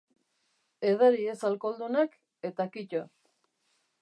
[0.91, 2.19] Edari ez alkoholdunak
[2.51, 3.05] eta kito.